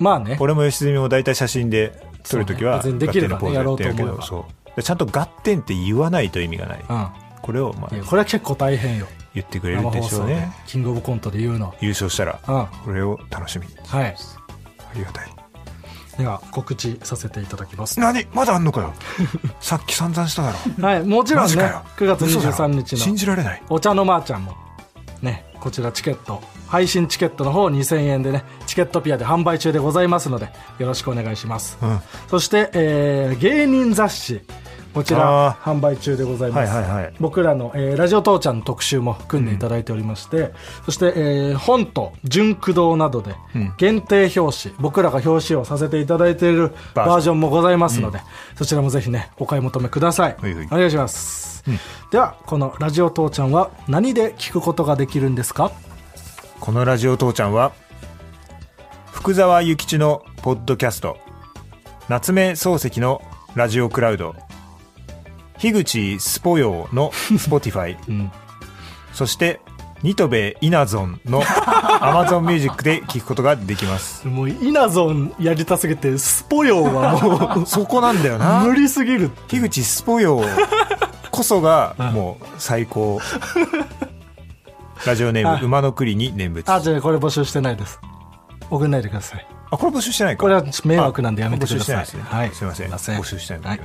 [0.00, 0.36] まあね。
[0.40, 1.92] 俺も吉住も大体写真で
[2.28, 2.90] 撮るときはね。
[2.90, 4.76] ガッテンのポーズやってるけどそう。
[4.76, 7.06] でちゃんとガッテンって言わないと意味がない、うん
[7.44, 9.06] これをまあこれは結構大変よ。
[9.34, 10.50] 言ってくれるでしょうね。
[10.66, 11.74] キングオブコントで言うの。
[11.78, 12.66] 優勝したらうん。
[12.84, 13.74] これを楽しみに。
[13.86, 14.16] はい。
[14.78, 15.26] ありがたい。
[16.16, 18.00] では告知させていただきます。
[18.00, 18.26] 何？
[18.32, 18.94] まだあんのかよ。
[19.60, 20.86] さっき散々しただろ。
[20.86, 21.48] はいもちろんね。
[21.48, 21.82] マジかよ。
[21.98, 22.52] 9月嘘だろ。
[22.52, 23.62] 23日信のじられない。
[23.68, 24.56] お茶のまーちゃんも。
[25.20, 26.42] ねこちらチケット。
[26.68, 30.46] 配信チケットの方2000円でねチケットピアで販売中でございますので
[30.78, 32.00] よろしくお願いします、うん。
[32.28, 34.40] そして、えー芸人雑誌
[34.94, 37.14] こちらあ販売中でございます、はいはいはい。
[37.20, 40.54] 僕らの、えーラジオ父ちゃんの特集も組んでいただいておりまして、
[40.86, 43.74] そして、えー本と純駆動などでうん。
[43.76, 47.34] 限定表紙、僕らが表紙をさせていただいているバージョン。
[47.34, 48.20] もございますので、
[48.54, 50.66] そちらもぜひねお買い求めください、はいはい。
[50.66, 51.64] お願いします、
[52.12, 55.72] ではこのラジオ父ちゃんは何で聞くことができるんですか？
[56.60, 57.72] このラジオ父ちゃんは
[59.10, 61.16] 福沢諭吉のポッドキャスト
[62.08, 63.20] 夏目漱石の
[63.56, 64.36] ラジオクラウド
[65.58, 68.30] 樋口スポヨーのスポティファイ、 ん。
[69.12, 69.60] そして
[70.02, 71.42] ニトベイナゾンの
[72.00, 74.26] アマゾンミュージックで聞くことができます。
[74.28, 78.60] もうイナゾンやりたすぎてスポヨーはも そこなんだような。
[78.60, 80.66] 無理すぎる樋口スポヨー
[81.30, 83.20] こそがもう最高。
[85.06, 85.58] ラジオネーあ。
[85.58, 86.68] ム馬の栗に念仏。
[86.70, 87.98] あじゃあこれ募集してないです。
[88.70, 90.42] 送んないでくださいあこれ募集してないか。
[90.42, 91.96] これは迷惑なんでやめてください。
[91.96, 92.30] 募集してないね。
[92.30, 92.86] はいすいません。
[92.86, 92.92] すい。
[92.92, 93.62] ません募集してない。
[93.62, 93.80] のはい。